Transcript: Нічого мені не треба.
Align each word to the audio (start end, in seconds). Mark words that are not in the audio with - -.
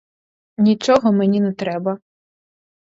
Нічого 0.57 1.11
мені 1.11 1.41
не 1.41 1.53
треба. 1.53 1.99